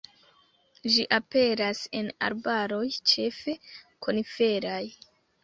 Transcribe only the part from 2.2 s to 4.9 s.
arbaroj ĉefe koniferaj.